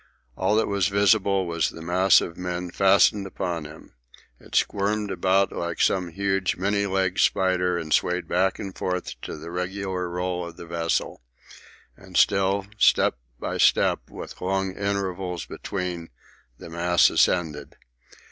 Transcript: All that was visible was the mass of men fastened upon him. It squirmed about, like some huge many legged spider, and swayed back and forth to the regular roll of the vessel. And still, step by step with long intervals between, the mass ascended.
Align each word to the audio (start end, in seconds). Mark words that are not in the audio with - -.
All 0.35 0.55
that 0.55 0.67
was 0.67 0.87
visible 0.87 1.45
was 1.45 1.69
the 1.69 1.83
mass 1.83 2.21
of 2.21 2.35
men 2.35 2.71
fastened 2.71 3.27
upon 3.27 3.65
him. 3.65 3.93
It 4.39 4.55
squirmed 4.55 5.11
about, 5.11 5.51
like 5.51 5.79
some 5.79 6.07
huge 6.07 6.55
many 6.55 6.87
legged 6.87 7.19
spider, 7.19 7.77
and 7.77 7.93
swayed 7.93 8.27
back 8.27 8.57
and 8.57 8.75
forth 8.75 9.13
to 9.21 9.37
the 9.37 9.51
regular 9.51 10.09
roll 10.09 10.43
of 10.47 10.57
the 10.57 10.65
vessel. 10.65 11.21
And 11.95 12.17
still, 12.17 12.65
step 12.79 13.19
by 13.39 13.59
step 13.59 14.09
with 14.09 14.41
long 14.41 14.75
intervals 14.75 15.45
between, 15.45 16.09
the 16.57 16.71
mass 16.71 17.11
ascended. 17.11 17.75